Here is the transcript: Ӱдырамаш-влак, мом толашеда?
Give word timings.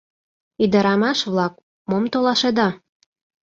Ӱдырамаш-влак, 0.63 1.53
мом 1.89 2.03
толашеда? 2.11 2.67